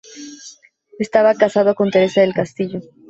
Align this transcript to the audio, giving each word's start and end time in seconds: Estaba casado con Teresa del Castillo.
Estaba 0.97 1.35
casado 1.35 1.75
con 1.75 1.91
Teresa 1.91 2.21
del 2.21 2.33
Castillo. 2.33 2.79